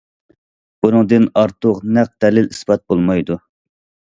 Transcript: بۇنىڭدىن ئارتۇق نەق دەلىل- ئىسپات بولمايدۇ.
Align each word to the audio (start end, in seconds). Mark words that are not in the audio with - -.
بۇنىڭدىن 0.85 1.27
ئارتۇق 1.41 1.83
نەق 1.99 2.11
دەلىل- 2.25 2.51
ئىسپات 2.55 2.85
بولمايدۇ. 2.95 3.39